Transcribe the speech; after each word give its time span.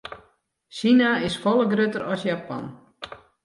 Sina 0.77 1.11
is 1.29 1.37
folle 1.43 1.67
grutter 1.75 2.01
as 2.17 2.23
Japan. 2.33 2.69